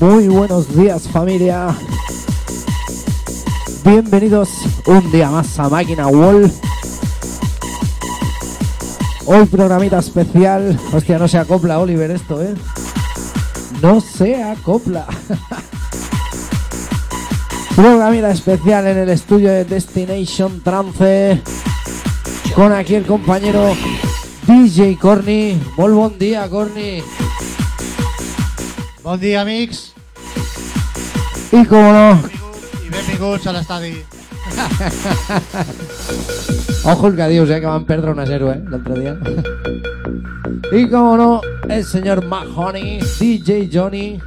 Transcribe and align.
Muy 0.00 0.28
buenos 0.28 0.76
días 0.76 1.08
familia. 1.08 1.74
Bienvenidos 3.82 4.50
un 4.84 5.10
día 5.10 5.30
más 5.30 5.58
a 5.58 5.70
Máquina 5.70 6.08
Wall. 6.08 6.52
Hoy 9.24 9.46
programita 9.46 9.98
especial. 9.98 10.78
Hostia, 10.92 11.18
no 11.18 11.26
se 11.28 11.38
acopla 11.38 11.78
Oliver 11.78 12.10
esto, 12.10 12.42
¿eh? 12.42 12.54
No 13.80 14.02
se 14.02 14.42
acopla. 14.42 15.06
programita 17.74 18.30
especial 18.30 18.86
en 18.88 18.98
el 18.98 19.08
estudio 19.08 19.48
de 19.48 19.64
Destination 19.64 20.60
Trance. 20.60 21.40
Con 22.54 22.72
aquí 22.72 22.96
el 22.96 23.06
compañero 23.06 23.74
DJ 24.46 24.98
Corny. 24.98 25.58
Muy 25.78 25.92
buen 25.92 26.18
día, 26.18 26.50
Corny. 26.50 27.02
Bon 29.06 29.20
dia, 29.20 29.42
amics. 29.42 29.92
Y 31.52 31.64
como 31.66 31.92
no, 31.92 32.20
I 32.84 32.88
benvinguts 32.90 33.46
a 33.46 33.52
l'estadi. 33.52 34.02
Ojo 36.82 37.06
el 37.06 37.14
que 37.14 37.28
dius, 37.28 37.48
eh, 37.50 37.60
que 37.60 37.66
van 37.66 37.84
perdre 37.84 38.10
1 38.10 38.22
a 38.22 38.26
0, 38.26 38.50
eh, 38.50 38.64
l'altre 38.68 38.98
dia. 38.98 39.16
Y 40.72 40.90
como 40.90 41.16
no, 41.16 41.40
el 41.68 41.84
señor 41.84 42.26
Mahoney, 42.26 42.98
DJ 43.20 43.70
Johnny, 43.72 44.20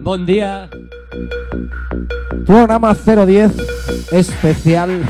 Buen 0.00 0.26
día. 0.26 0.68
programa 2.44 2.94
010, 2.94 3.52
especial. 4.12 5.02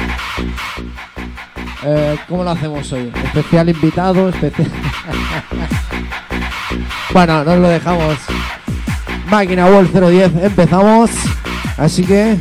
Eh, 1.82 2.16
¿Cómo 2.28 2.44
lo 2.44 2.50
hacemos 2.50 2.92
hoy? 2.92 3.10
Especial 3.24 3.70
invitado, 3.70 4.28
especial. 4.28 4.70
bueno, 7.12 7.42
nos 7.42 7.58
lo 7.58 7.68
dejamos. 7.68 8.39
Máquina 9.30 9.66
World 9.66 9.92
010, 9.92 10.44
empezamos. 10.44 11.10
Así 11.76 12.04
que, 12.04 12.36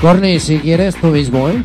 Corny, 0.00 0.40
si 0.40 0.58
quieres 0.58 0.96
tú 0.96 1.06
mismo, 1.08 1.48
¿eh? 1.48 1.62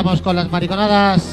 Empezamos 0.00 0.22
con 0.22 0.36
las 0.36 0.50
mariconadas. 0.50 1.29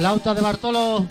Flauta 0.00 0.32
de 0.32 0.40
Bartolo. 0.40 1.06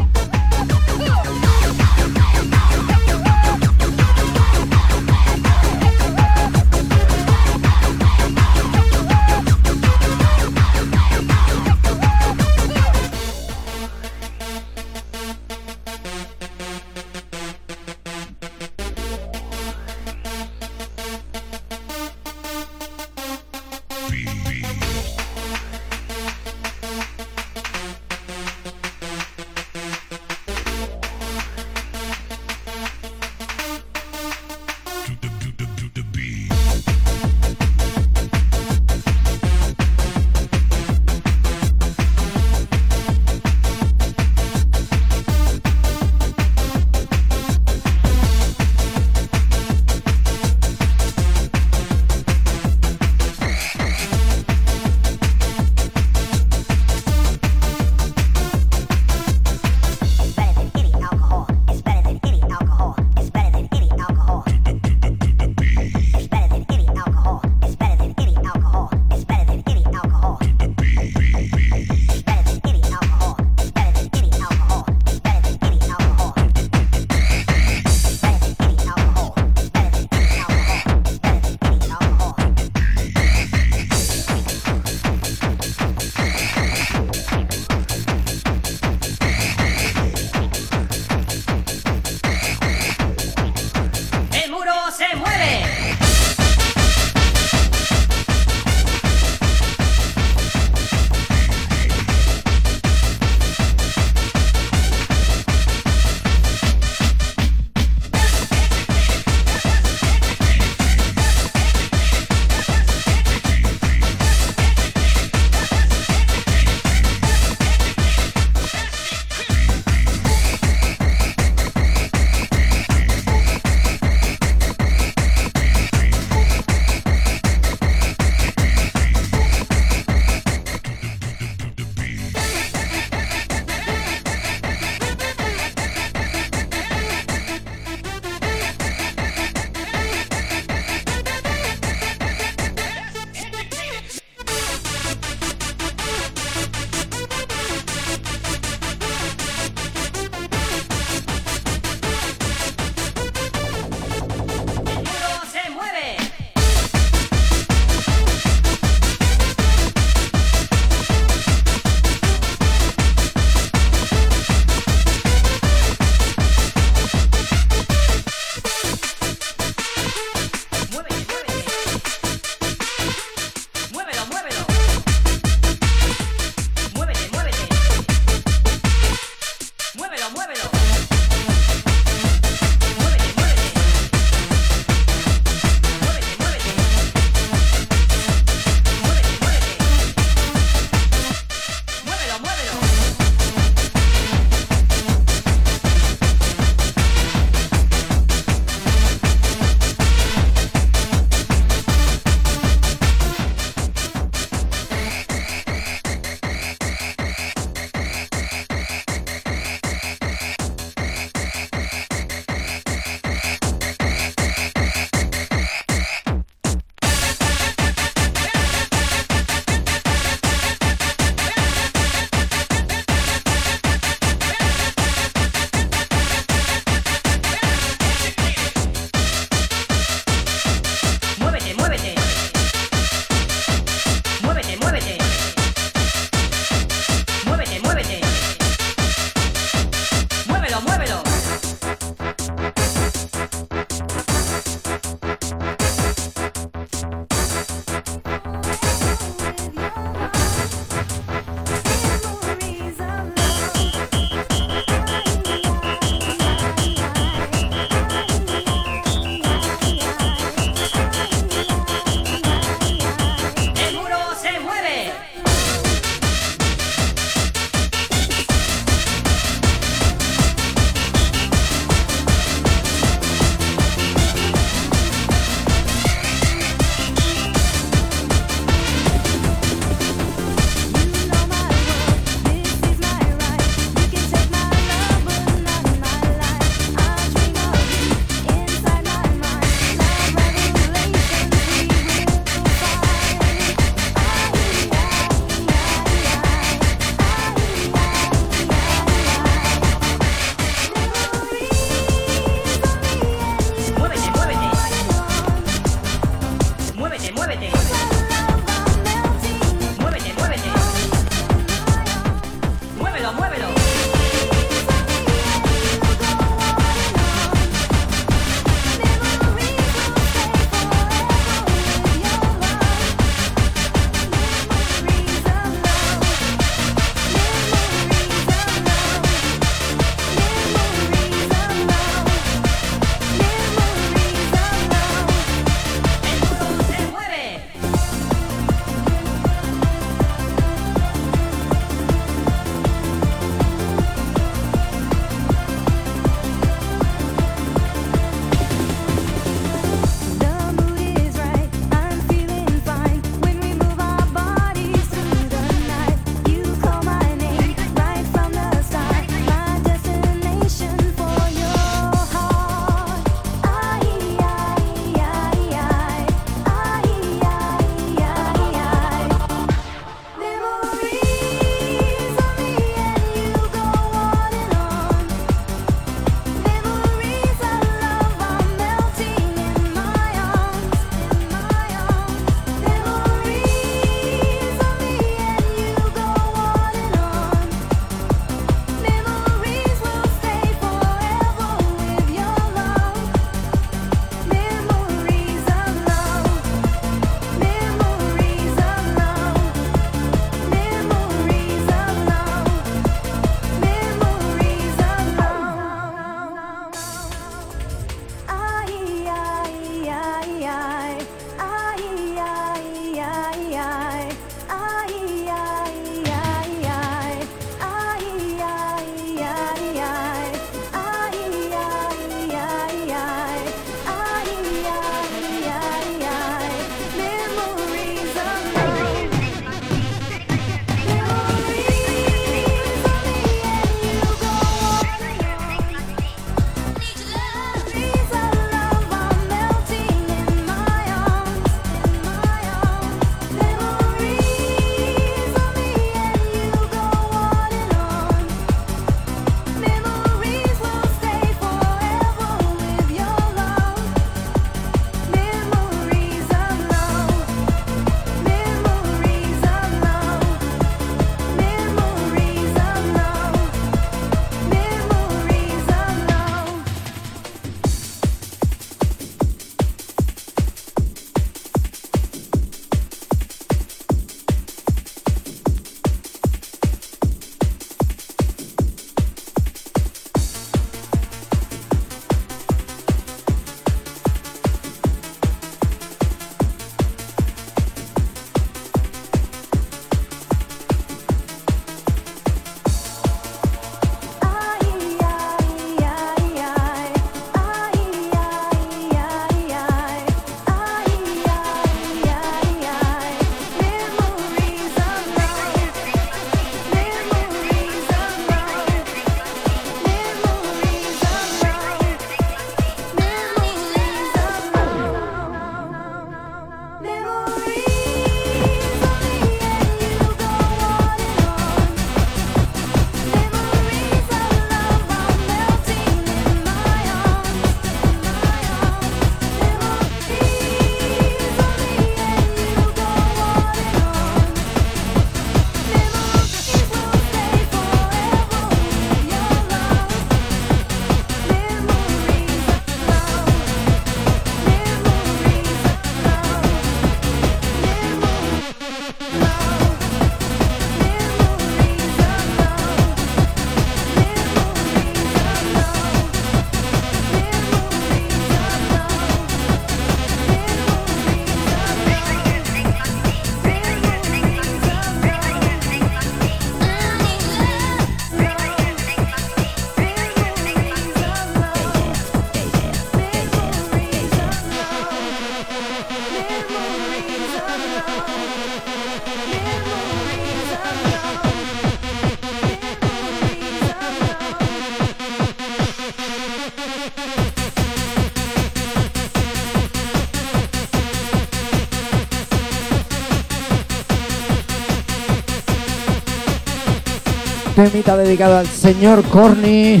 temita 597.90 598.16
dedicado 598.16 598.56
al 598.56 598.66
señor 598.66 599.22
Corny. 599.24 600.00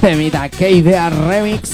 Temita 0.00 0.48
que 0.48 0.70
idea 0.70 1.10
remix. 1.10 1.70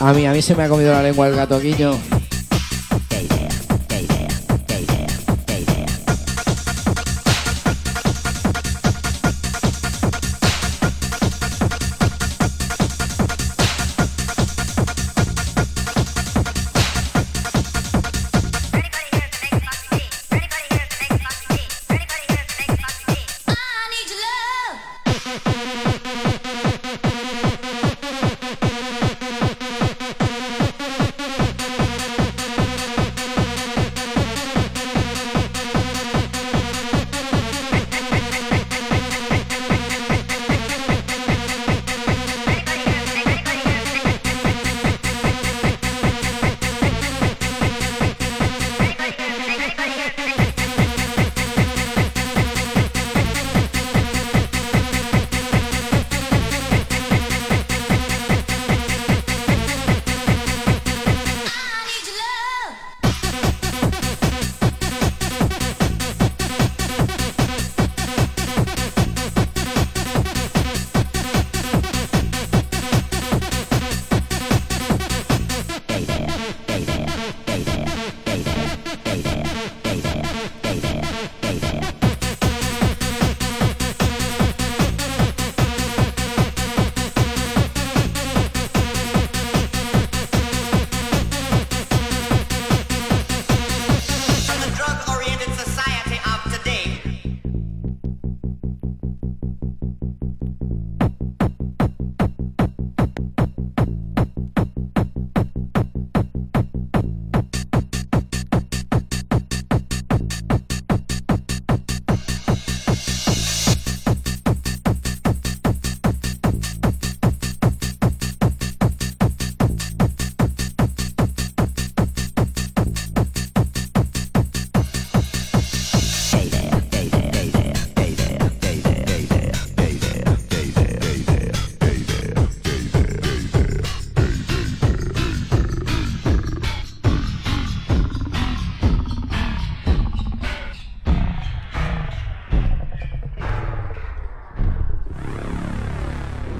A 0.00 0.12
mí, 0.12 0.26
a 0.26 0.32
mí 0.32 0.42
se 0.42 0.56
me 0.56 0.64
ha 0.64 0.68
comido 0.68 0.92
la 0.92 1.02
lengua 1.02 1.28
el 1.28 1.36
gato 1.36 1.60
guiño. 1.60 1.96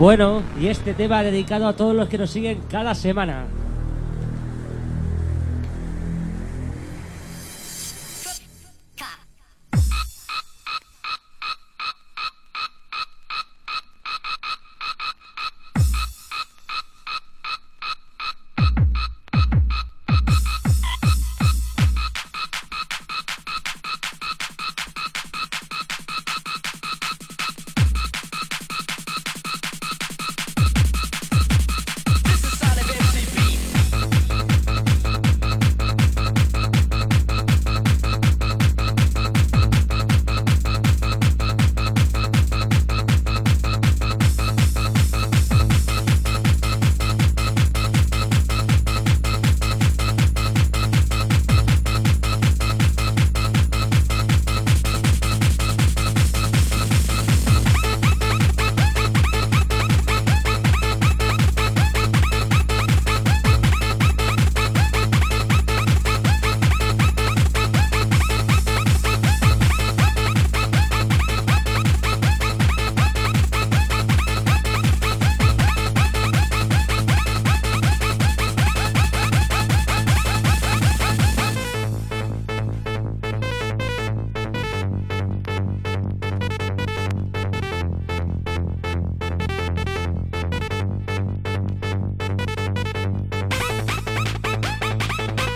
Bueno, 0.01 0.43
y 0.59 0.69
este 0.69 0.95
tema 0.95 1.23
dedicado 1.23 1.69
a 1.69 1.77
todos 1.77 1.95
los 1.95 2.09
que 2.09 2.17
nos 2.17 2.31
siguen 2.31 2.63
cada 2.71 2.95
semana. 2.95 3.45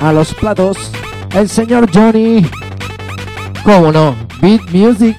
A 0.05 0.12
los 0.12 0.34
platos, 0.34 0.76
el 1.34 1.48
señor 1.48 1.90
Johnny. 1.90 2.46
¿Cómo 3.64 3.90
no? 3.90 4.14
Beat 4.42 4.61
Music. 4.70 5.16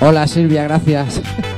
Hola 0.00 0.26
Silvia, 0.26 0.64
gracias. 0.64 1.22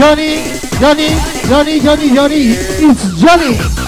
Johnny, 0.00 0.42
Johnny, 0.80 1.08
Johnny, 1.46 1.78
Johnny, 1.78 2.14
Johnny, 2.14 2.40
it's 2.56 3.20
Johnny. 3.20 3.79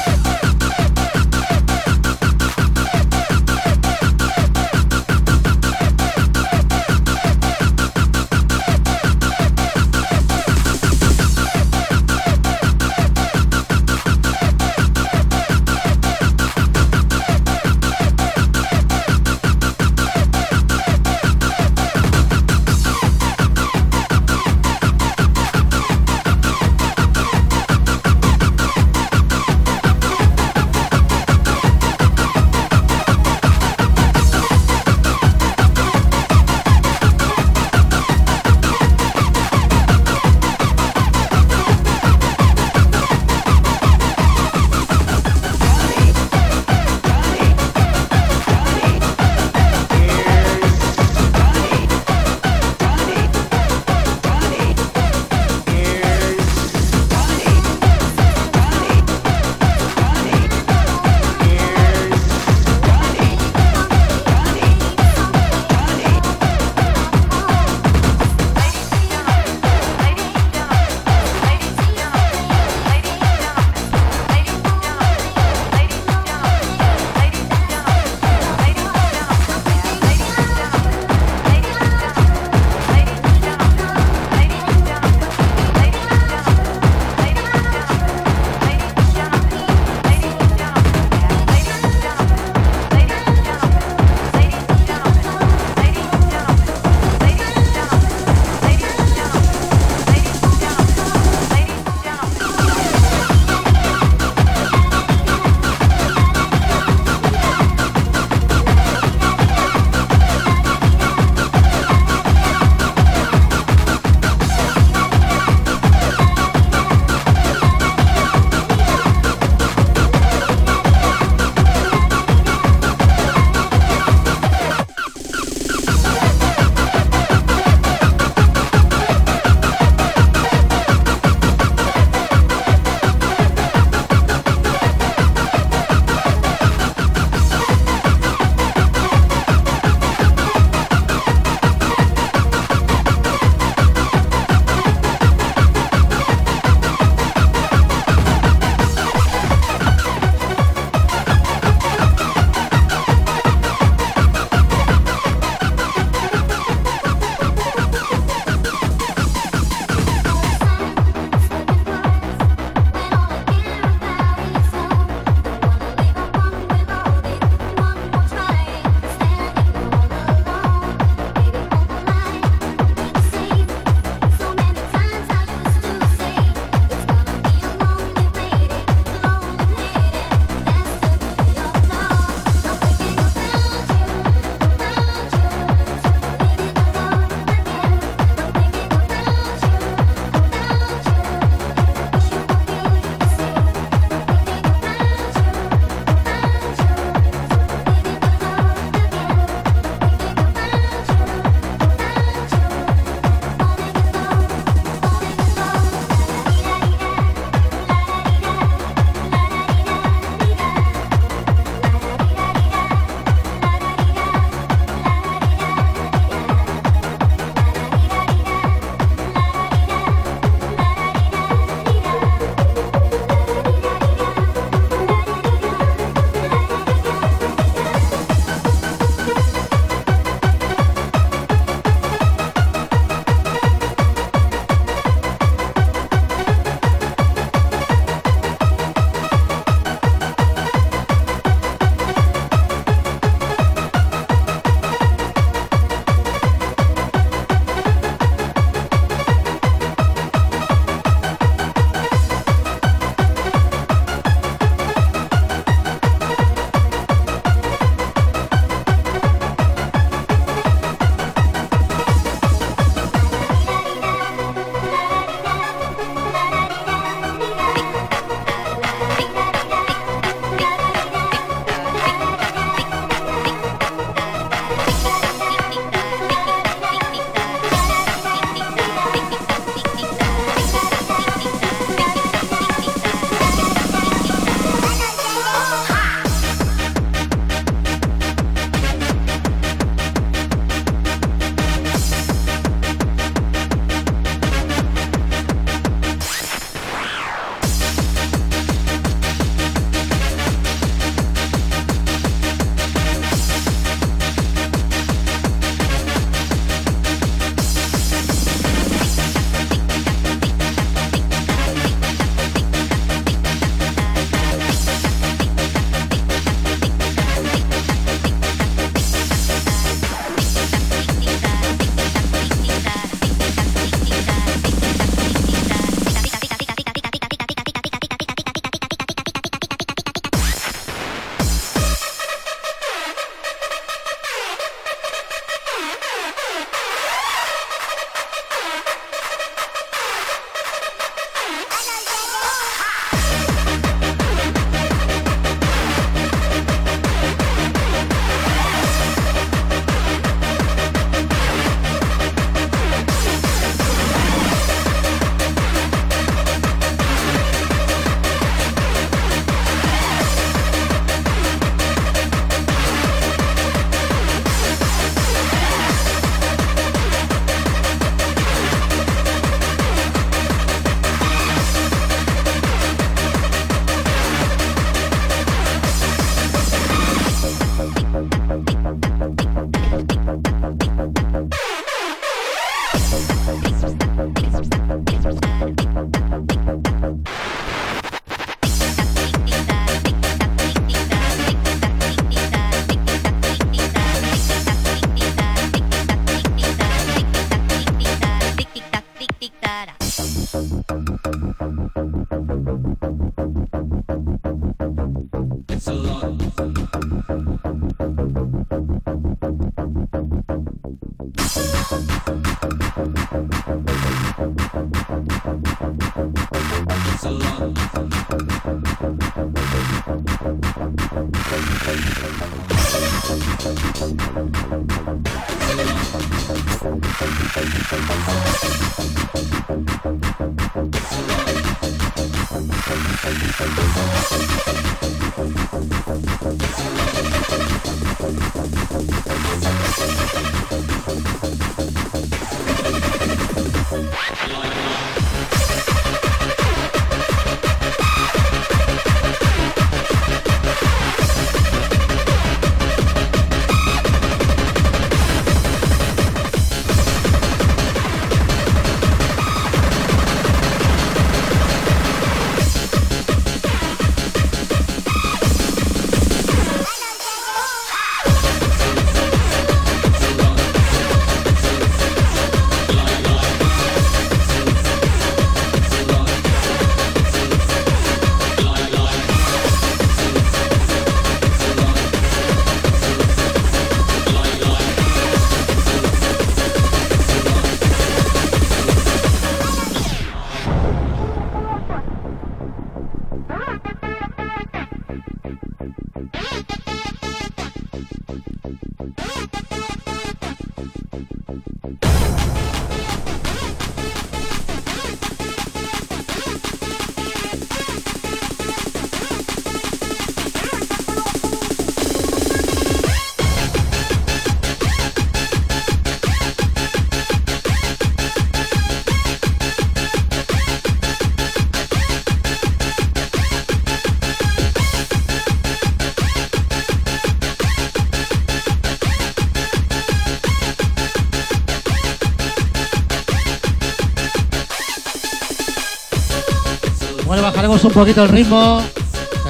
Bueno, 537.62 537.74
bajaremos 537.74 537.84
un 537.84 537.92
poquito 538.02 538.24
el 538.24 538.28
ritmo. 538.28 538.82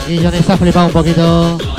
Aquí 0.02 0.18
Johnny 0.18 0.36
está 0.36 0.58
flipado 0.58 0.88
un 0.88 0.92
poquito. 0.92 1.71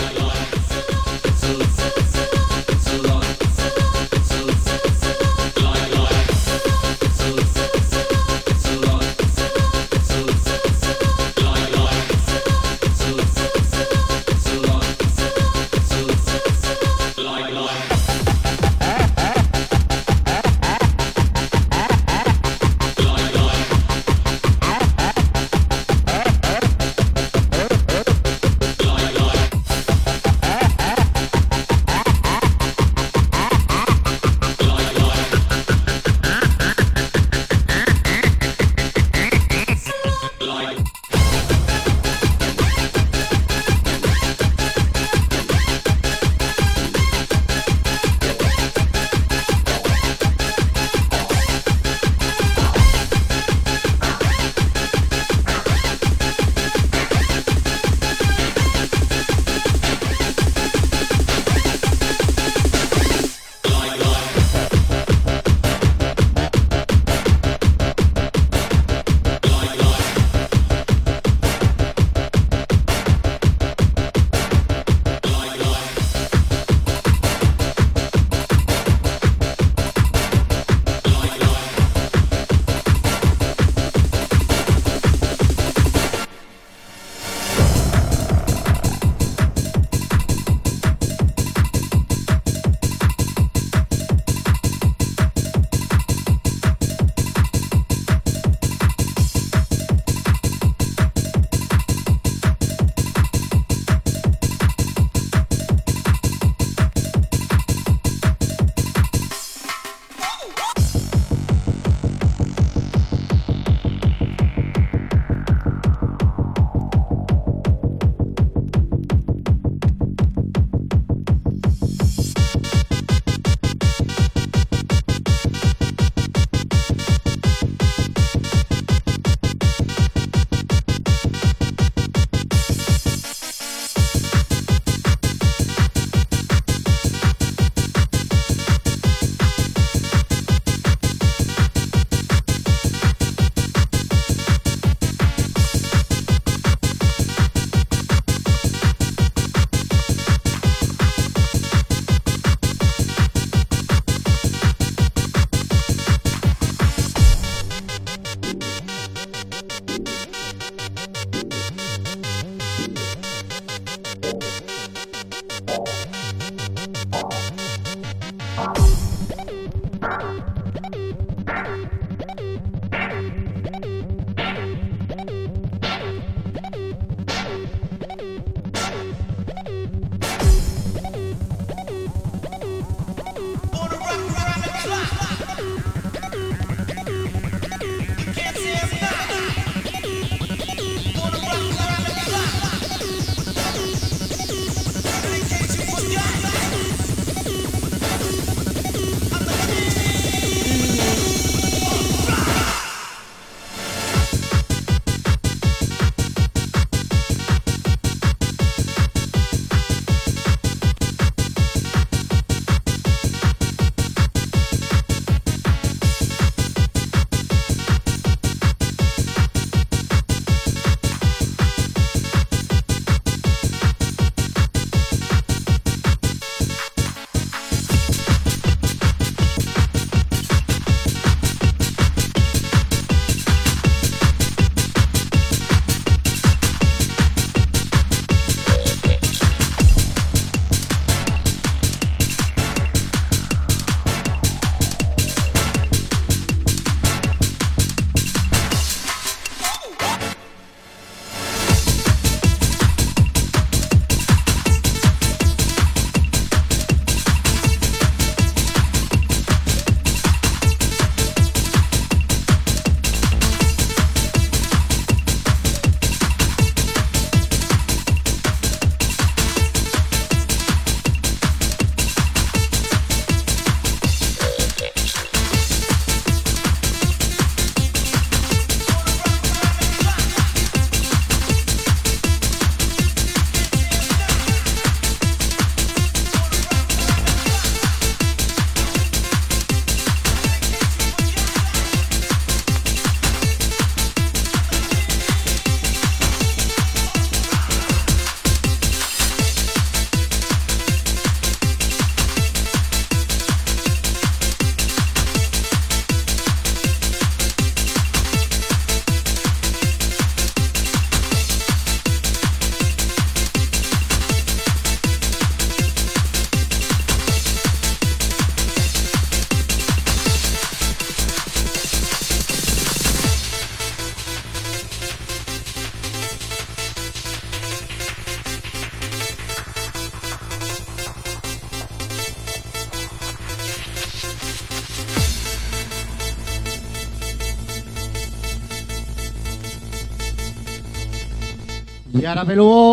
Y 342.23 342.25
ahora 342.25 342.45
peludo. 342.45 342.92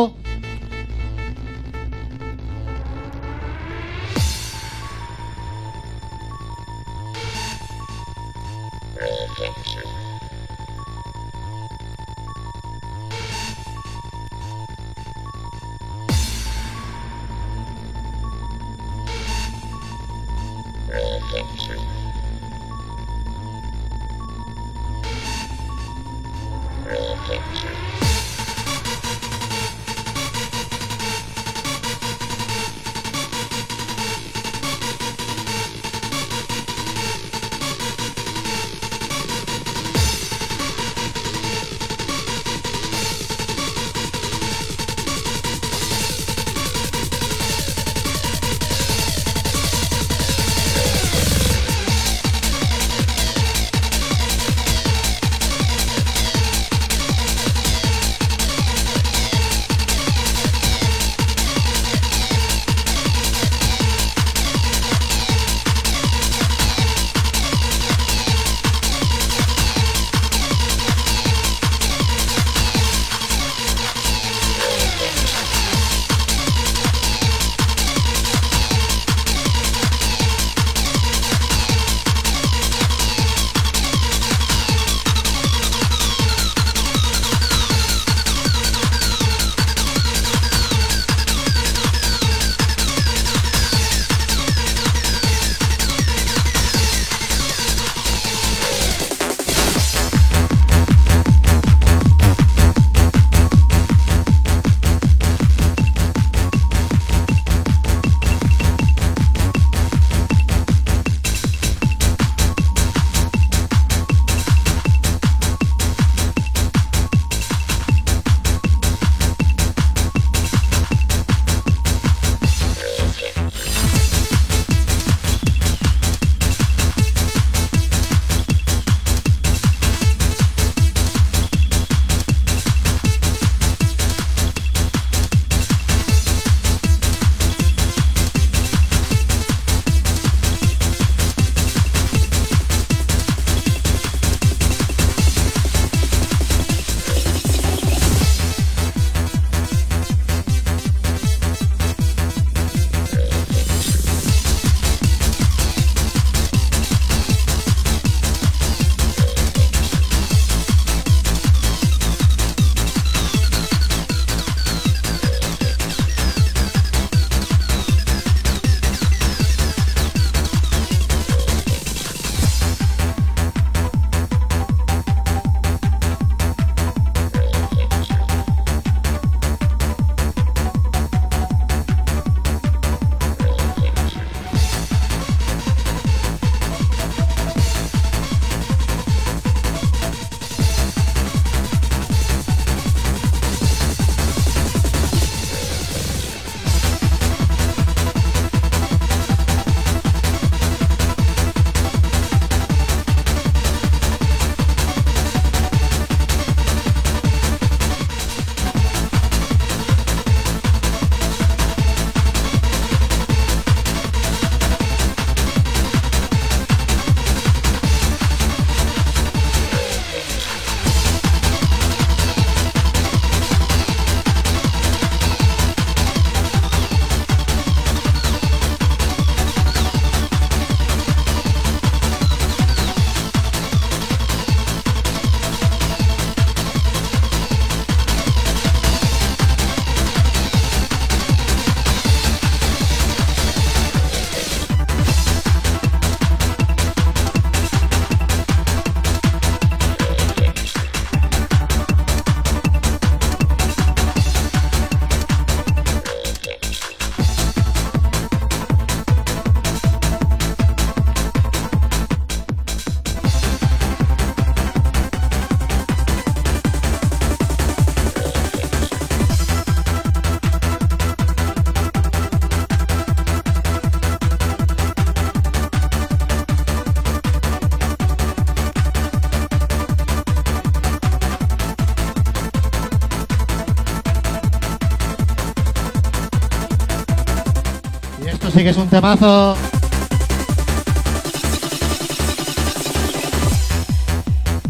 Sí 288.61 288.65
que 288.65 288.71
es 288.71 288.77
un 288.77 288.89
temazo. 288.89 289.57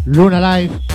Luna 0.04 0.58
Live. 0.58 0.89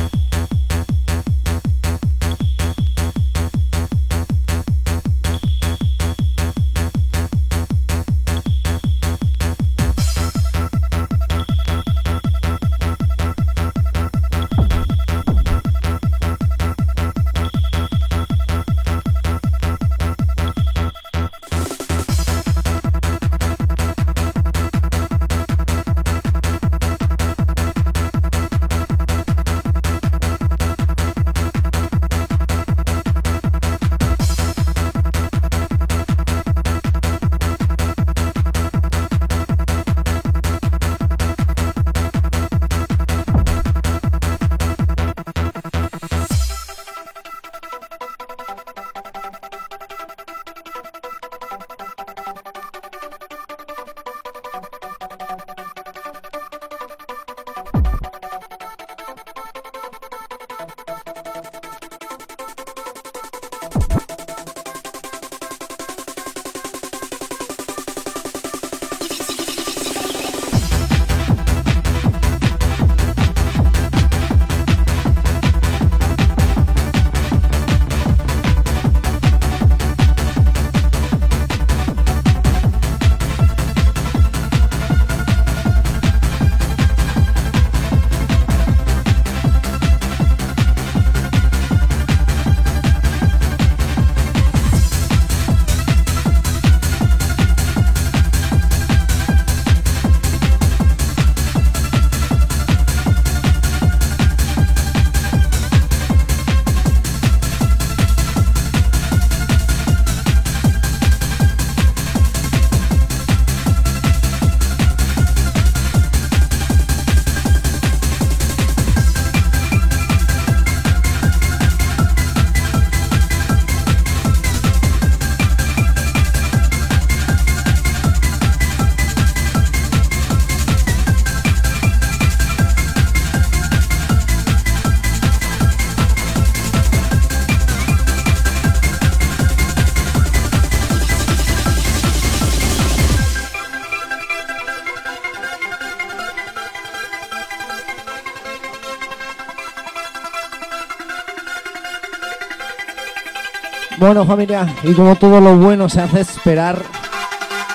Bueno 154.05 154.23
familia, 154.23 154.67
y 154.83 154.93
como 154.93 155.15
todo 155.15 155.41
lo 155.41 155.57
bueno 155.57 155.89
se 155.89 155.99
hace 155.99 156.19
esperar, 156.21 156.79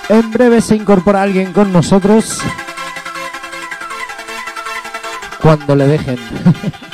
en 0.08 0.30
breve 0.30 0.60
se 0.60 0.76
incorpora 0.76 1.22
alguien 1.22 1.52
con 1.52 1.72
nosotros 1.72 2.38
cuando 5.42 5.74
le 5.74 5.88
dejen. 5.88 6.18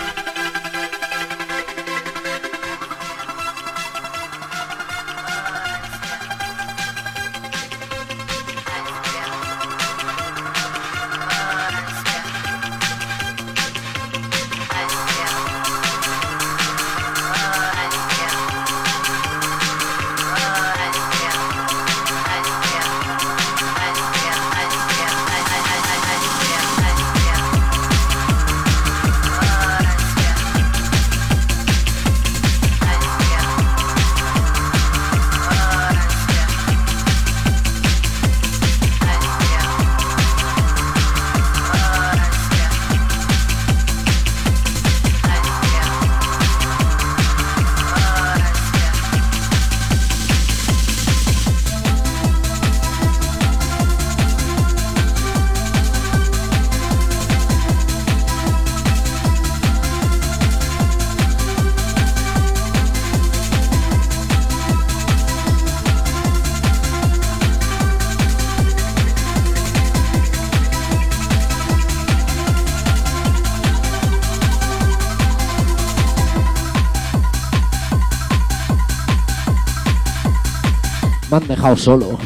solo. 81.77 82.19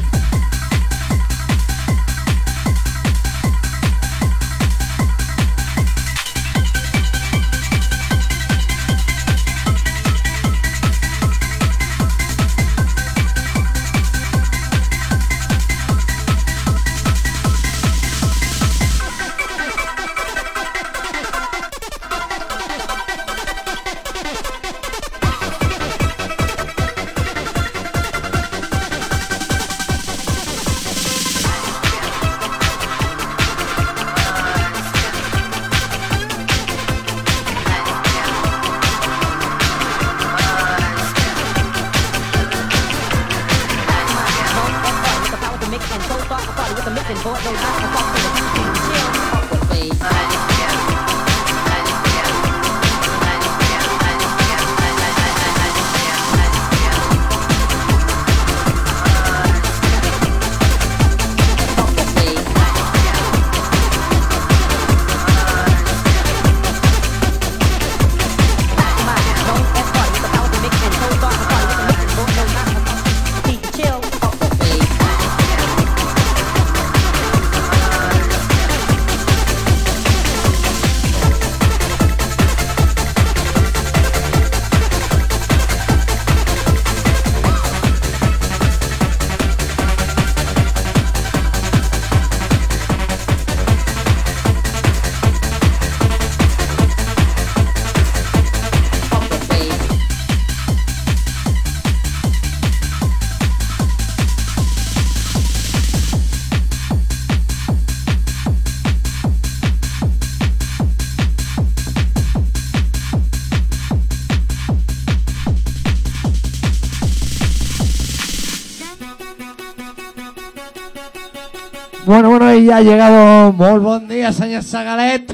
Ha 122.73 122.83
llegado 122.83 123.53
muy 123.53 123.81
buen 123.81 124.07
día, 124.07 124.33
señor 124.33 124.63
Sagalet. 124.63 125.33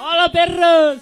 ¡Hola, 0.00 0.32
perros! 0.32 1.01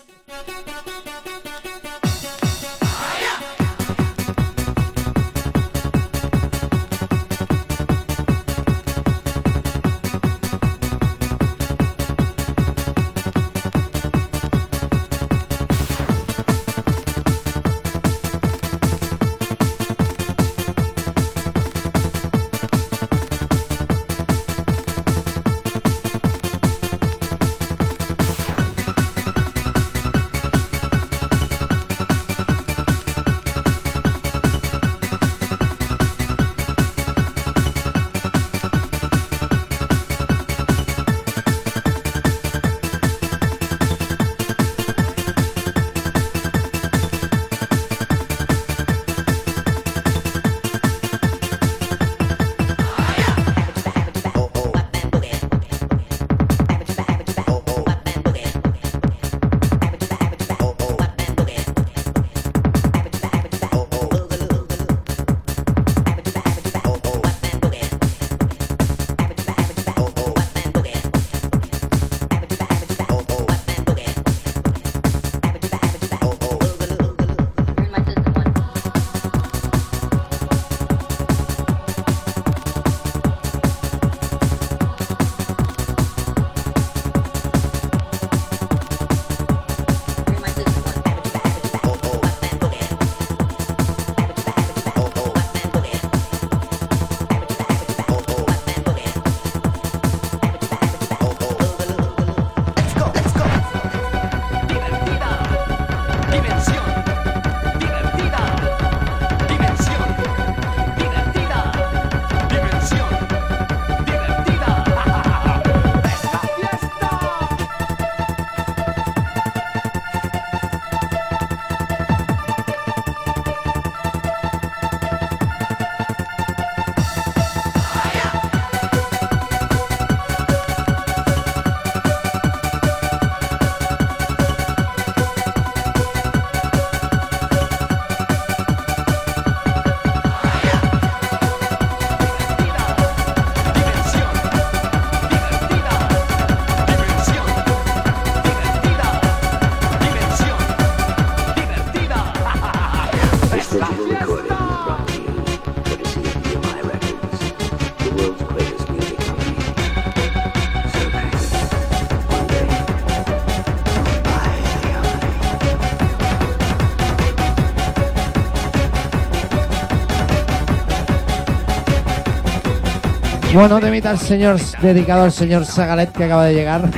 Bueno, 173.53 173.81
temita 173.81 174.11
al 174.11 174.19
señor 174.19 174.61
dedicado 174.81 175.25
al 175.25 175.33
señor 175.33 175.67
Sagalet 175.67 176.13
que 176.13 176.25
acaba 176.25 176.45
de 176.45 176.55
llegar. 176.55 176.89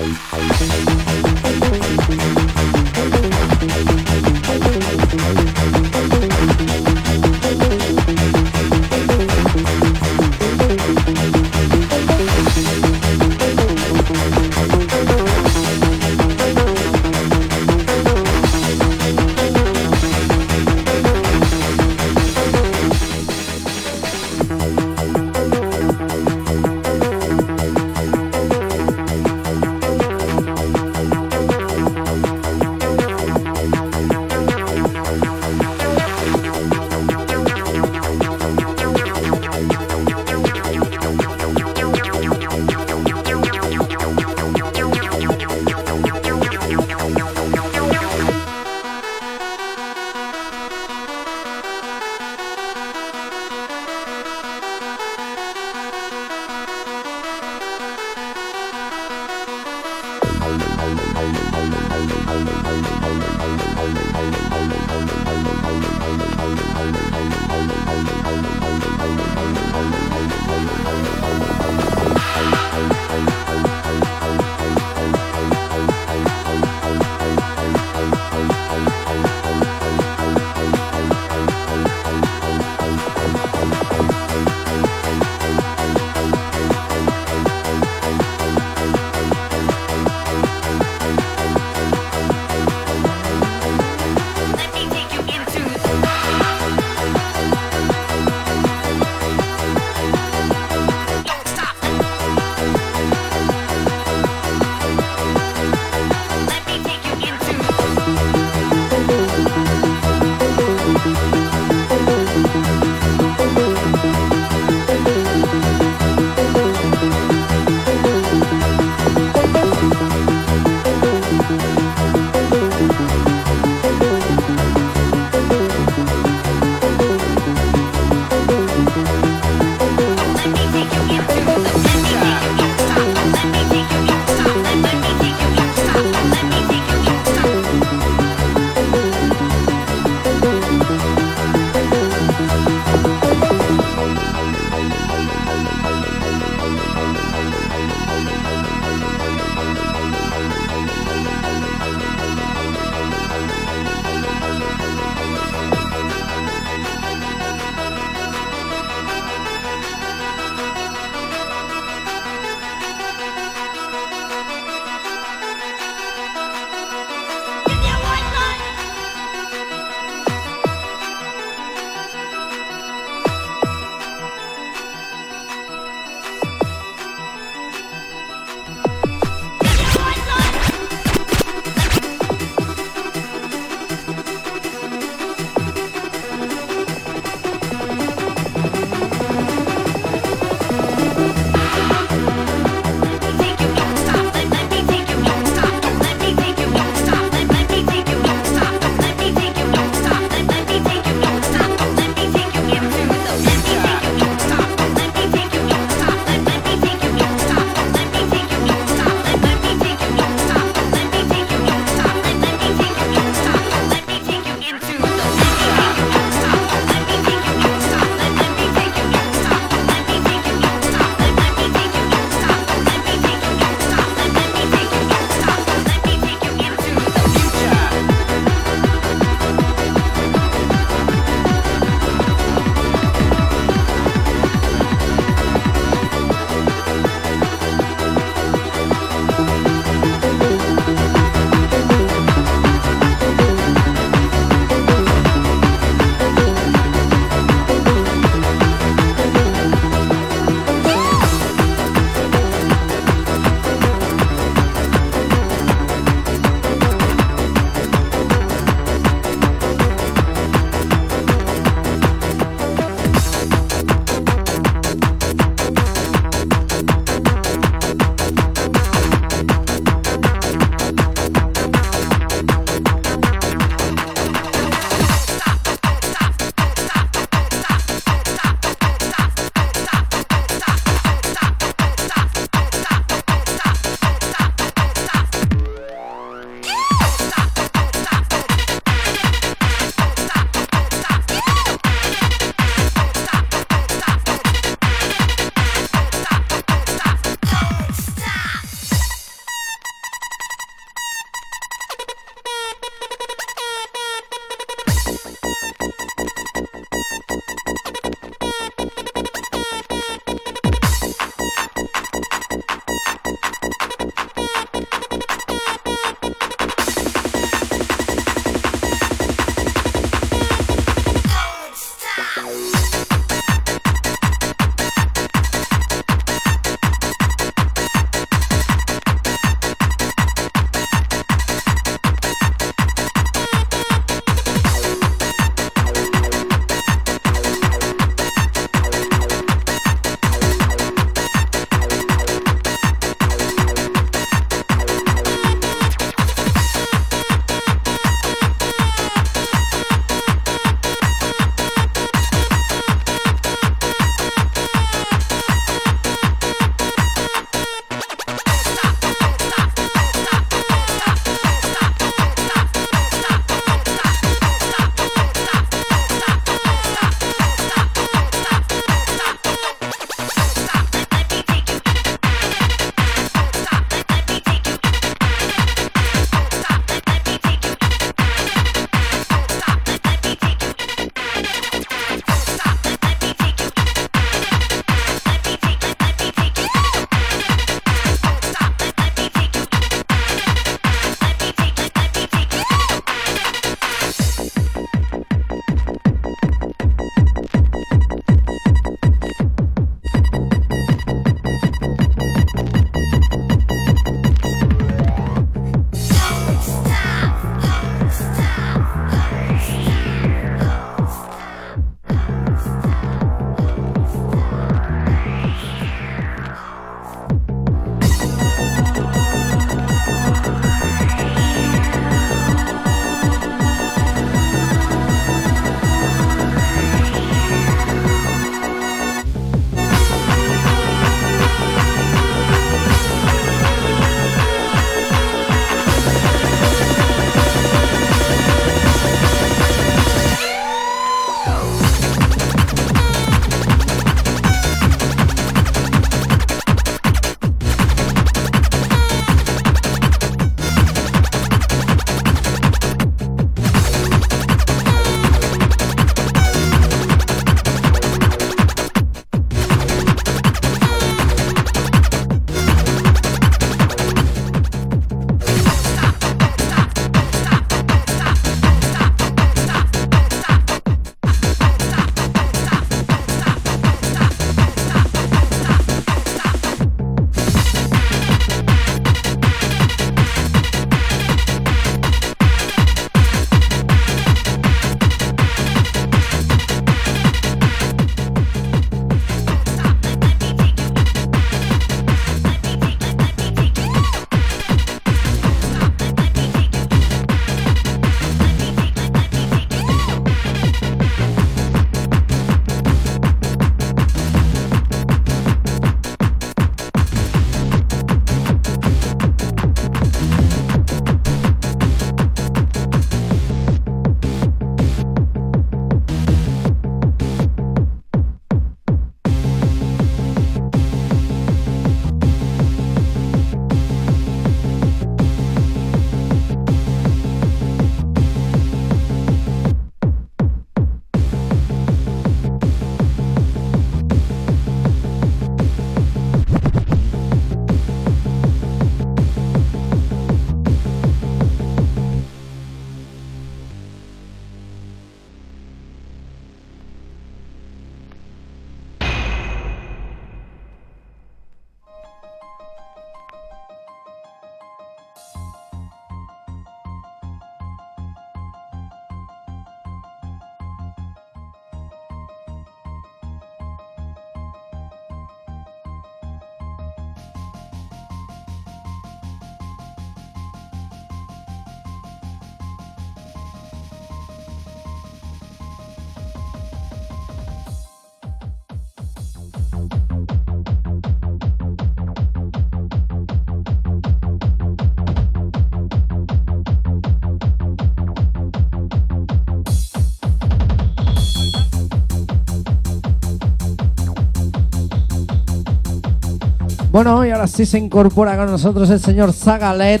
Bueno, 596.94 597.26
y 597.26 597.30
ahora 597.32 597.48
sí 597.48 597.66
se 597.66 597.76
incorpora 597.76 598.36
con 598.36 598.46
nosotros 598.46 598.88
el 598.88 599.00
señor 599.00 599.32
Zagalet. 599.32 600.00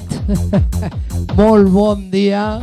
Muy 1.36 1.64
buen 1.64 2.08
día. 2.08 2.60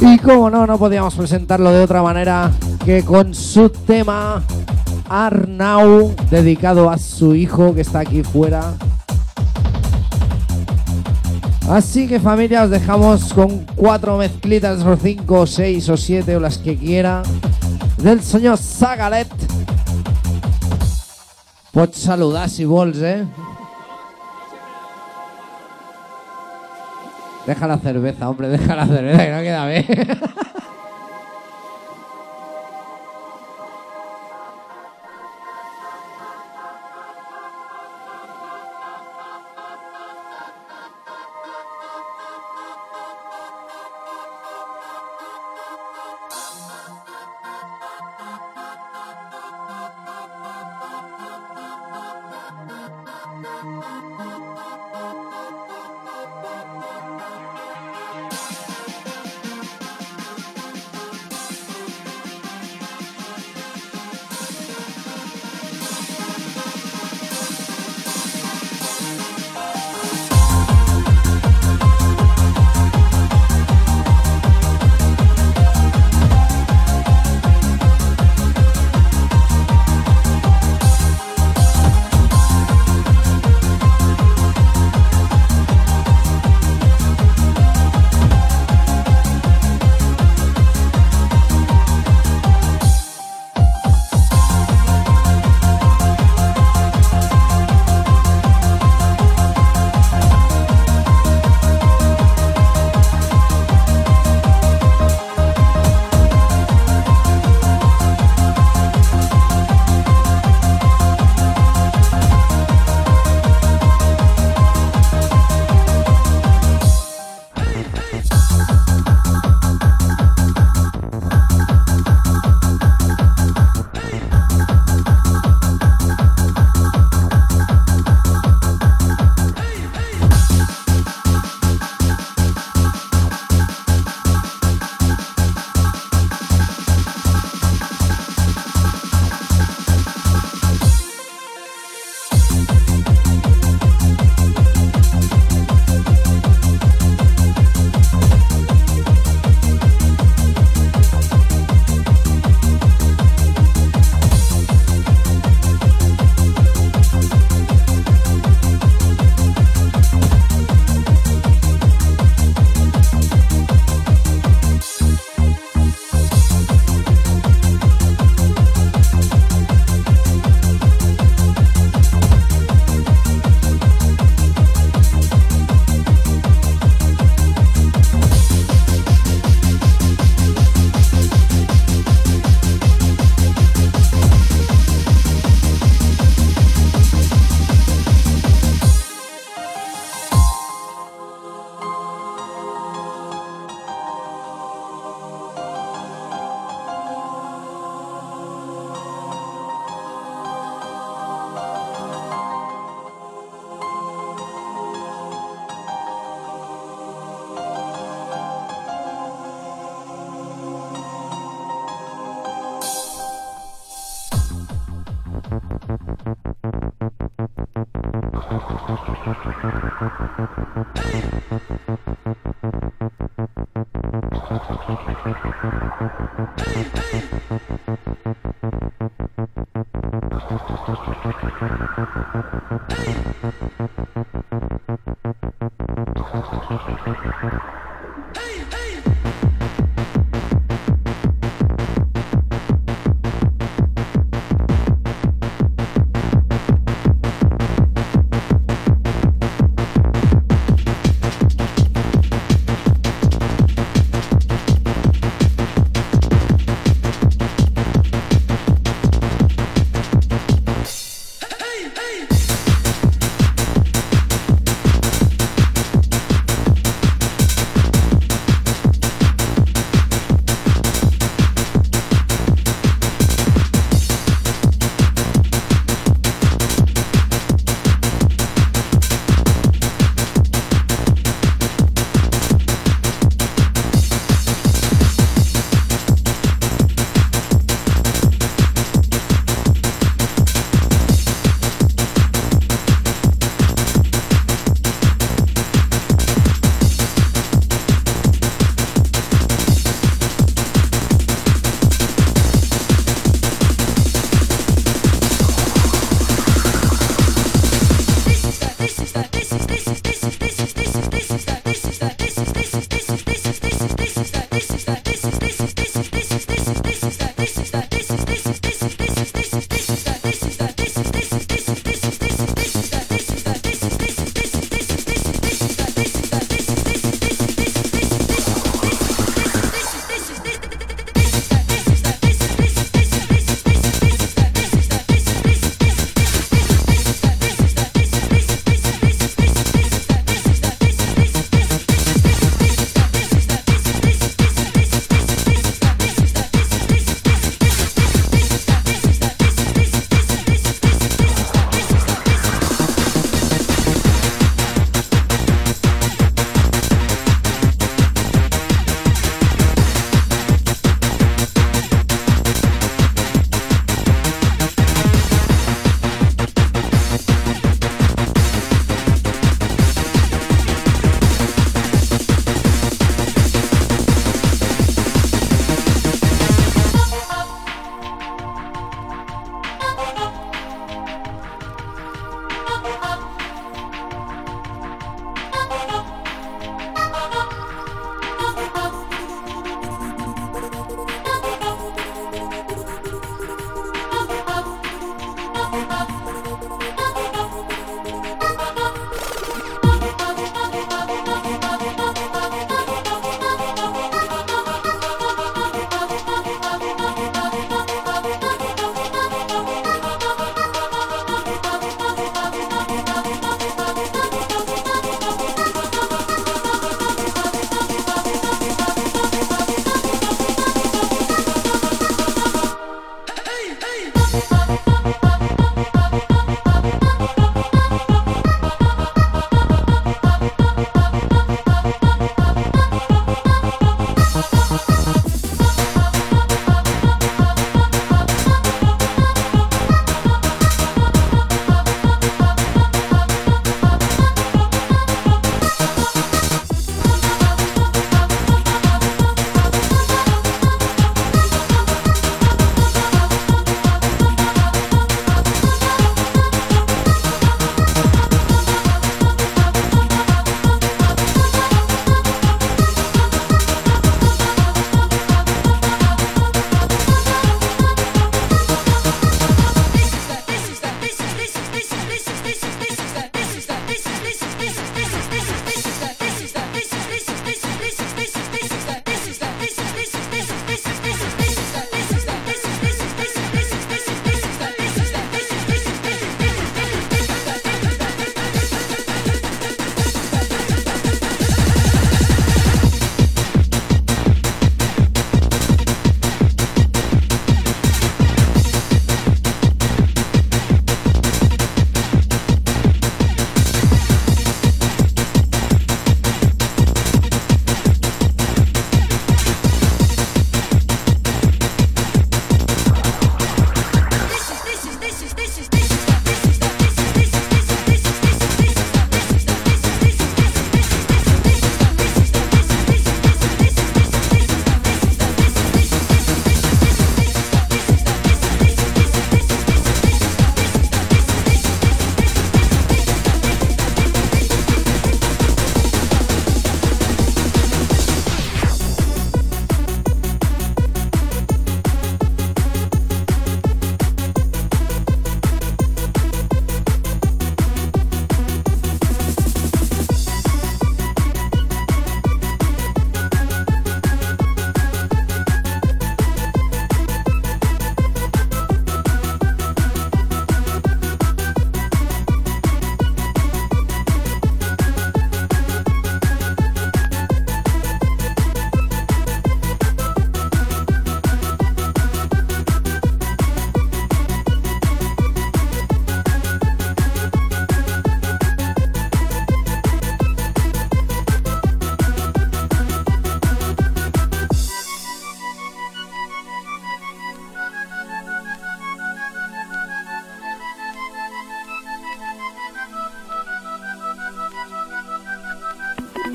Y 0.00 0.16
como 0.16 0.48
no, 0.48 0.66
no 0.66 0.78
podíamos 0.78 1.14
presentarlo 1.14 1.70
de 1.70 1.82
otra 1.82 2.02
manera 2.02 2.50
que 2.86 3.02
con 3.02 3.34
su 3.34 3.68
tema 3.68 4.42
Arnau, 5.06 6.14
dedicado 6.30 6.88
a 6.88 6.96
su 6.96 7.34
hijo 7.34 7.74
que 7.74 7.82
está 7.82 7.98
aquí 7.98 8.22
fuera. 8.22 8.72
Así 11.68 12.08
que 12.08 12.20
familia, 12.20 12.62
os 12.62 12.70
dejamos 12.70 13.34
con 13.34 13.66
cuatro 13.76 14.16
mezclitas, 14.16 14.82
o 14.82 14.96
cinco, 14.96 15.46
seis 15.46 15.86
o 15.90 15.98
siete 15.98 16.34
o 16.36 16.40
las 16.40 16.56
que 16.56 16.74
quiera, 16.74 17.22
del 17.98 18.22
señor 18.22 18.56
Zagalet. 18.56 19.28
Pots 21.78 22.00
saludar 22.02 22.48
si 22.50 22.64
vols, 22.66 22.98
eh? 23.06 23.24
Deja 27.46 27.68
la 27.68 27.78
cerveza, 27.78 28.28
hombre, 28.28 28.48
deja 28.48 28.74
la 28.74 28.84
cerveza, 28.84 29.24
que 29.24 29.30
no 29.30 29.42
queda 29.42 29.66
bien. 29.68 29.86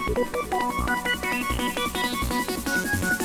Thank 0.06 0.28
you. 3.22 3.23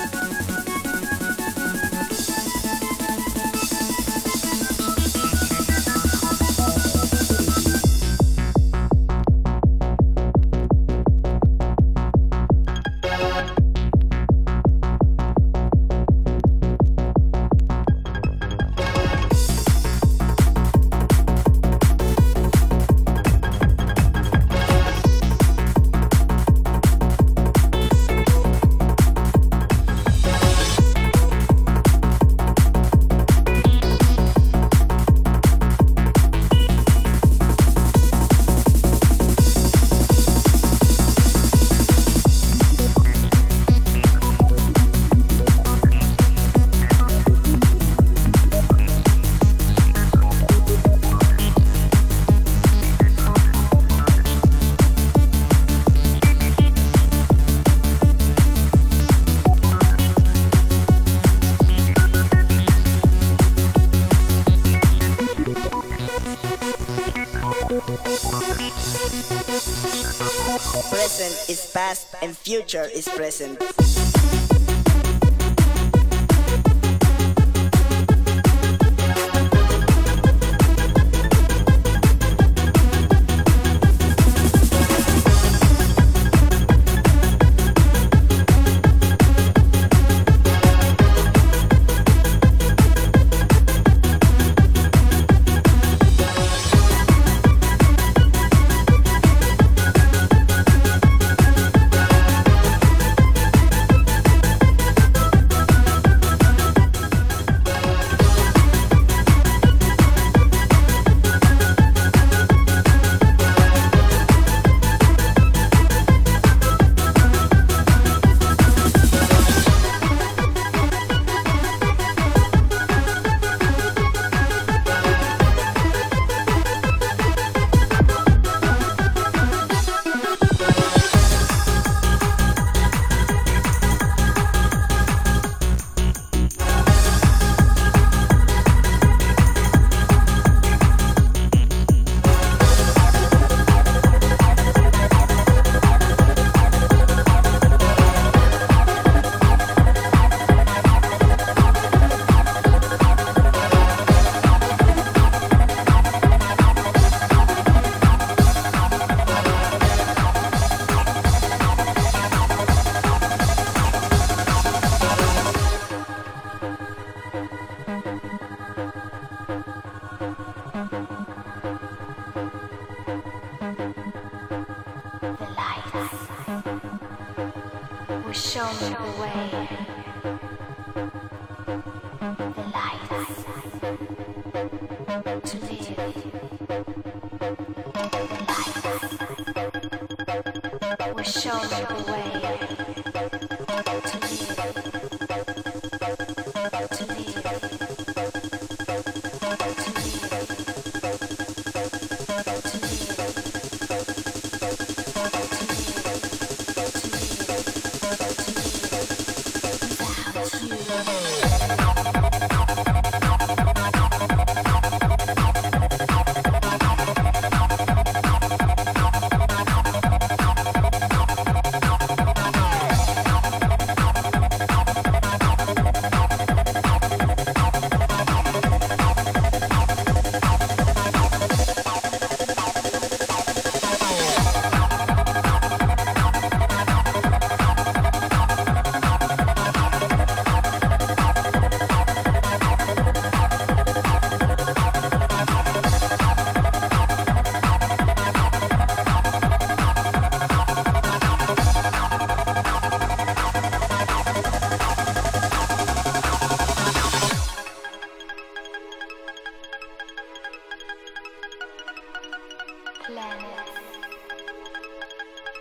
And 72.29 72.37
future 72.37 72.87
is 72.93 73.09
present. 73.09 73.88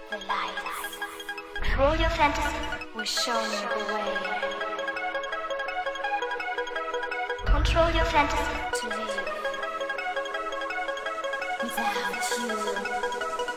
The 0.09 0.17
your 1.95 2.09
fantasy 2.09 2.55
will 2.95 3.03
show 3.03 3.41
you 3.41 3.67
the 3.77 3.93
way. 3.93 4.17
Control 7.45 7.91
your 7.91 8.05
fantasy 8.05 8.57
to 8.79 8.87
live. 8.87 9.27
Without 11.61 12.23
you. 13.51 13.56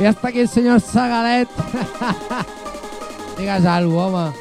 Y 0.00 0.06
hasta 0.06 0.28
aquí 0.28 0.40
el 0.40 0.48
señor 0.48 0.80
Sagalet. 0.80 1.48
Digues 3.38 3.66
algo, 3.66 4.06
home. 4.06 4.32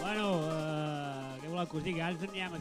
Bueno, 0.00 0.40
eh, 0.46 1.40
què 1.42 1.48
voleu 1.50 1.66
que 1.66 1.76
us 1.80 1.82
digui? 1.82 1.98
Ara 1.98 2.14
ens 2.14 2.22
anirem 2.22 2.54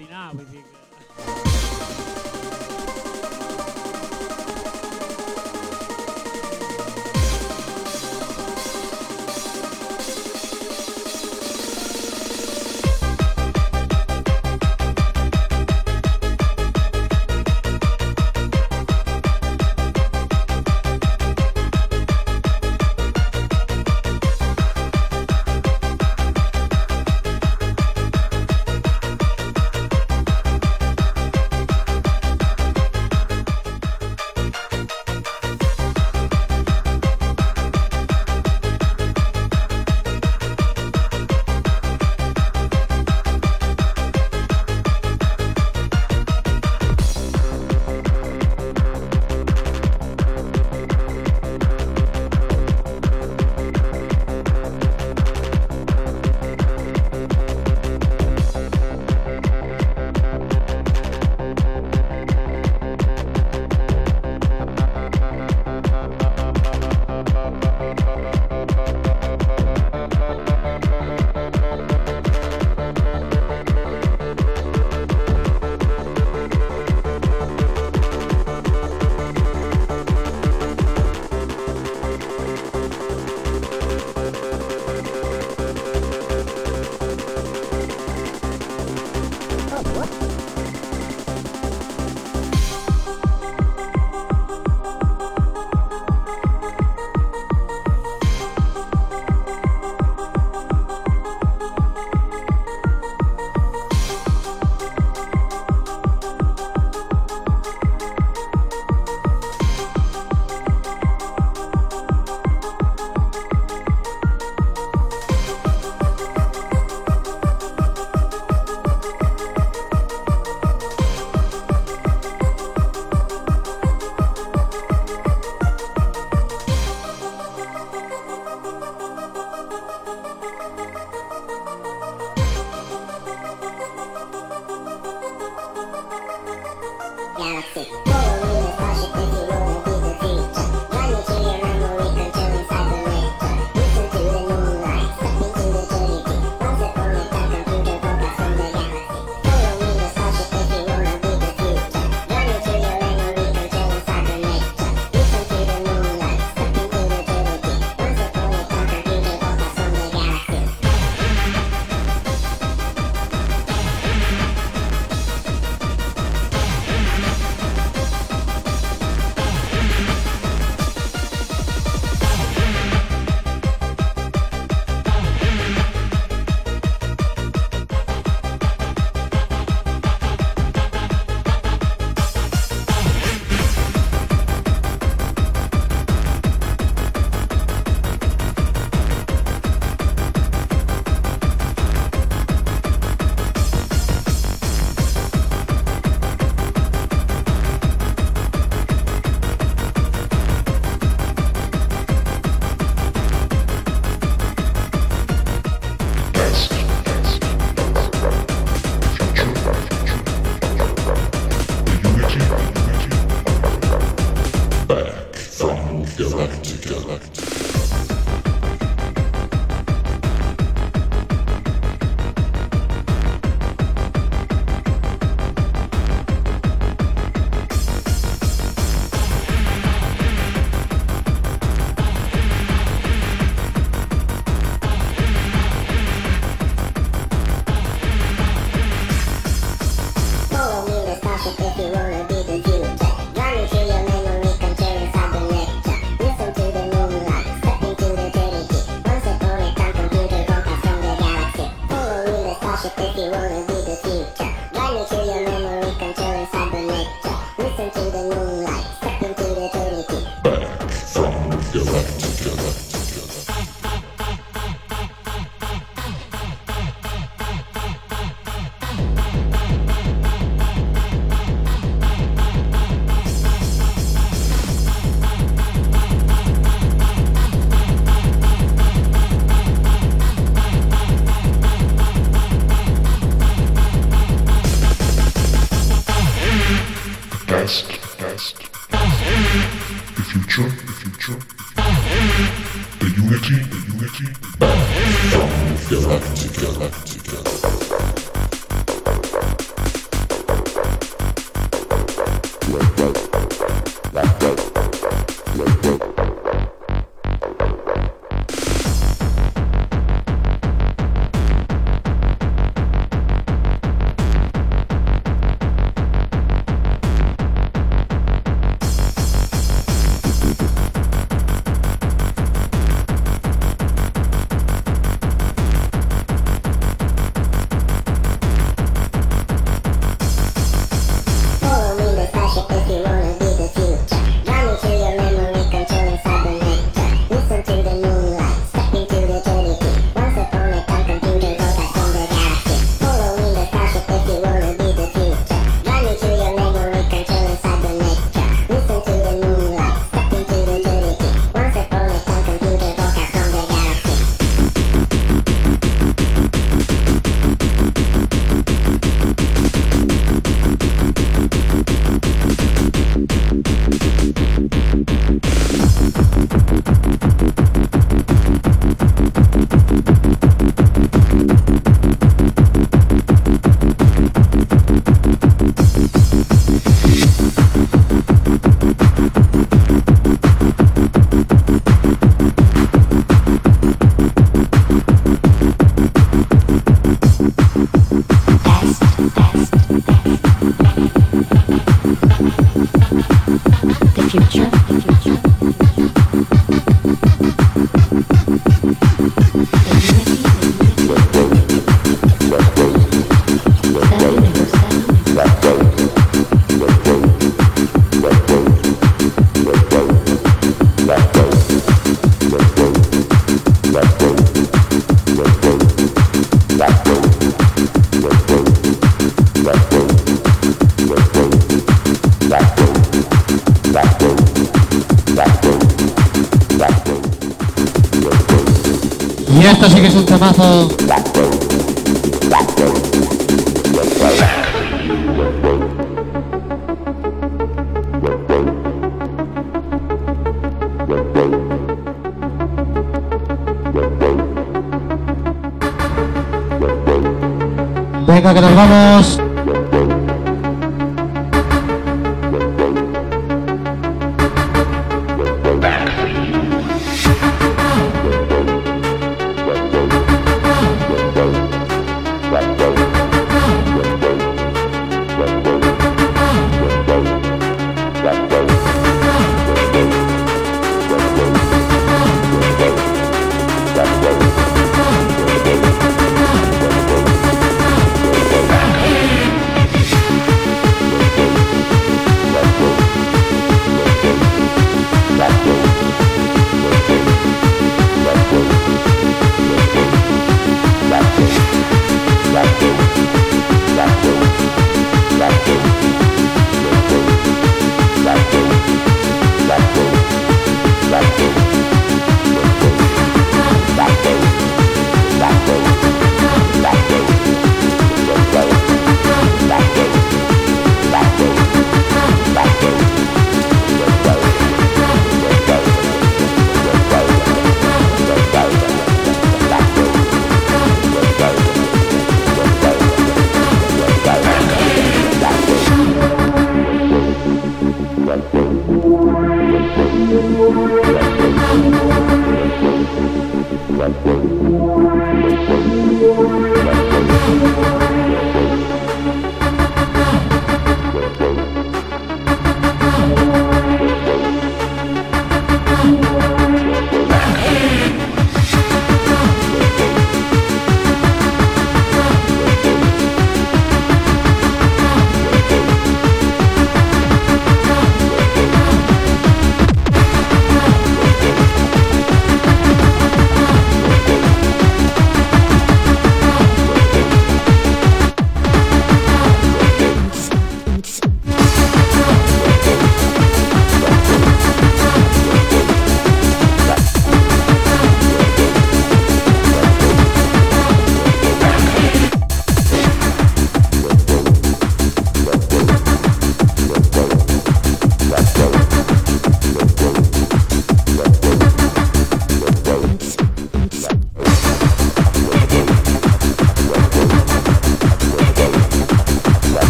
esto 430.42 430.90
sí 430.90 430.96
que 430.98 431.07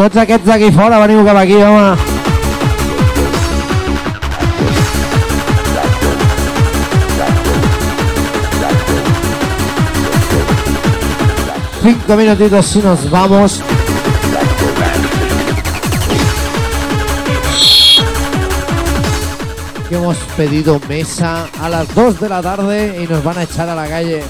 Tots 0.00 0.16
aquests 0.16 0.46
d'aquí 0.48 0.70
fora, 0.72 0.96
veniu 0.96 1.18
cap 1.26 1.36
aquí, 1.36 1.58
home. 1.60 1.90
Cinco 11.82 12.16
minutitos 12.16 12.76
y 12.76 12.78
nos 12.78 13.10
vamos. 13.10 13.60
Hemos 19.90 20.16
pedido 20.34 20.80
mesa 20.88 21.46
a 21.60 21.68
las 21.68 21.94
2 21.94 22.20
de 22.20 22.28
la 22.30 22.40
tarde 22.40 23.04
y 23.04 23.06
nos 23.06 23.22
van 23.22 23.36
a 23.36 23.42
echar 23.42 23.68
a 23.68 23.74
la 23.74 23.86
calle. 23.86 24.22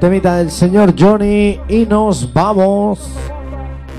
Temita 0.00 0.36
del 0.36 0.50
señor 0.50 0.94
Johnny 0.98 1.60
y 1.68 1.84
nos 1.84 2.32
vamos. 2.32 3.06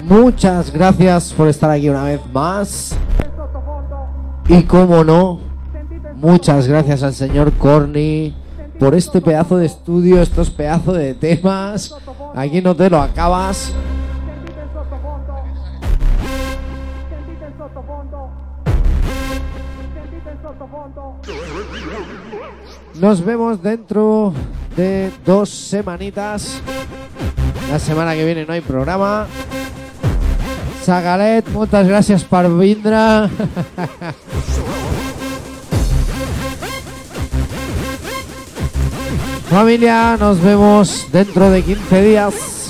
Muchas 0.03 0.73
gracias 0.73 1.31
por 1.31 1.47
estar 1.47 1.69
aquí 1.69 1.89
una 1.89 2.05
vez 2.05 2.19
más. 2.33 2.97
Y 4.47 4.63
como 4.63 5.03
no, 5.03 5.39
muchas 6.15 6.67
gracias 6.67 7.03
al 7.03 7.13
señor 7.13 7.53
Corny 7.53 8.35
por 8.79 8.95
este 8.95 9.21
pedazo 9.21 9.57
de 9.57 9.67
estudio, 9.67 10.19
estos 10.19 10.49
pedazos 10.49 10.97
de 10.97 11.13
temas. 11.13 11.95
Aquí 12.33 12.61
no 12.61 12.75
te 12.75 12.89
lo 12.89 12.99
acabas. 12.99 13.71
Nos 22.99 23.23
vemos 23.23 23.61
dentro 23.61 24.33
de 24.75 25.11
dos 25.25 25.49
semanitas. 25.49 26.61
La 27.69 27.79
semana 27.79 28.13
que 28.13 28.25
viene 28.25 28.45
no 28.45 28.53
hay 28.53 28.61
programa. 28.61 29.27
Sagalet, 30.83 31.47
muchas 31.49 31.87
gracias 31.87 32.23
per 32.23 32.49
vindre. 32.49 32.95
Familia, 39.49 40.17
nos 40.17 40.41
vemos 40.41 41.07
dentro 41.11 41.49
de 41.49 41.61
15 41.61 42.01
días. 42.03 42.60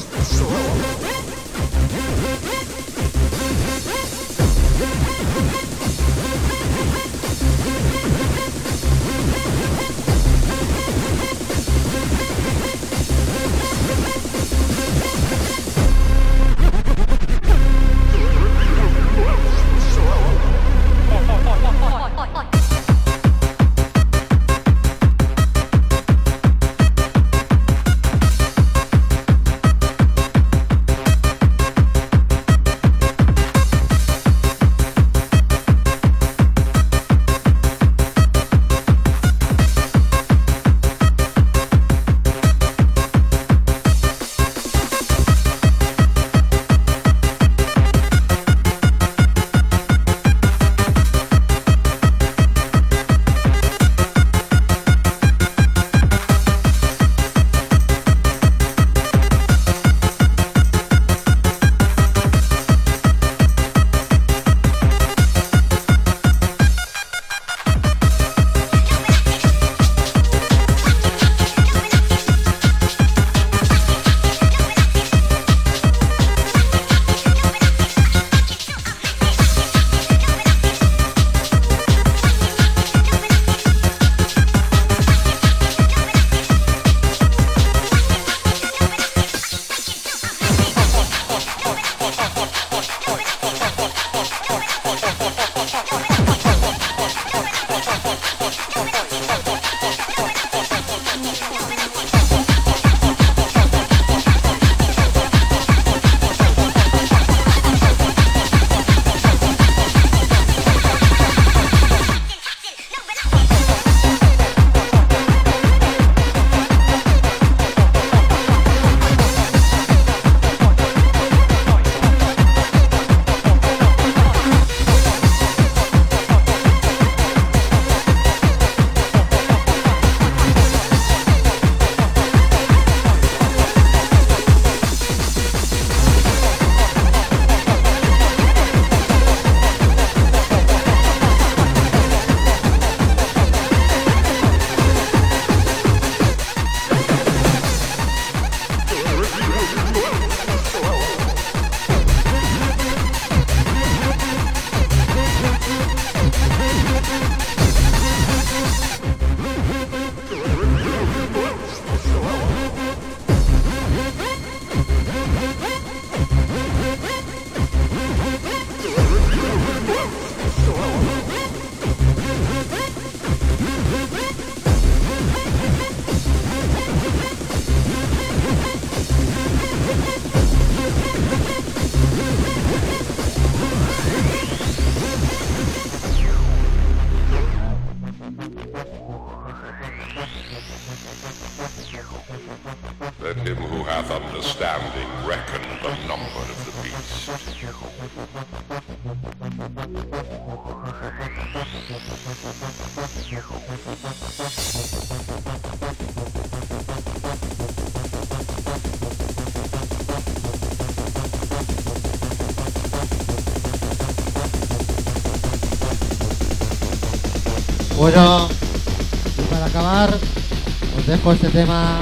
Este 221.29 221.49
tema, 221.49 221.99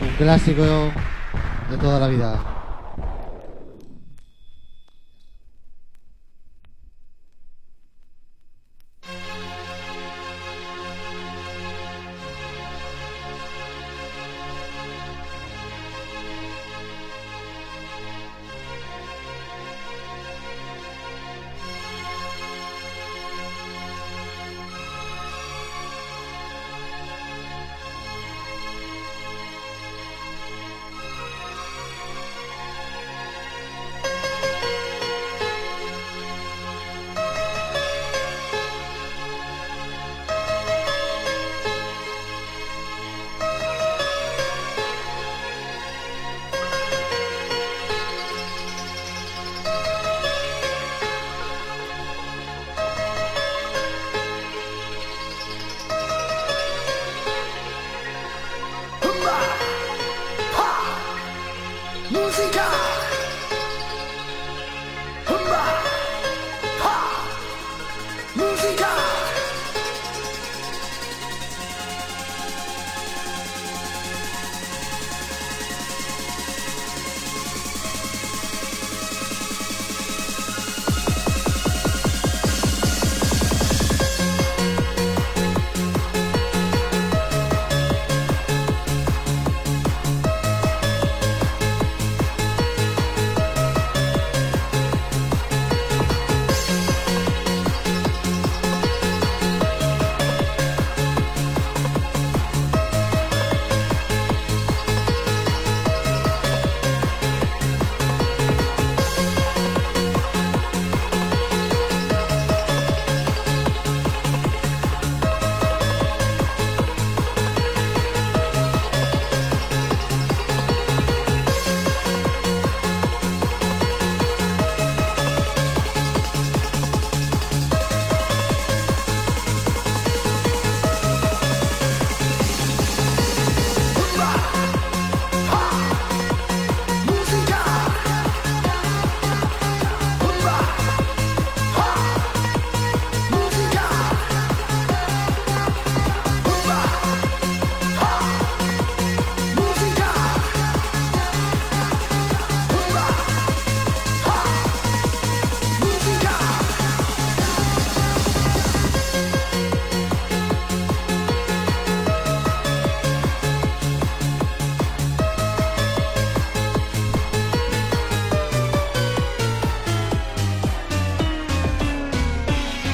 un 0.00 0.08
clásico 0.16 0.62
de 1.70 1.76
toda 1.76 1.98
la 1.98 2.06
vida. 2.06 2.47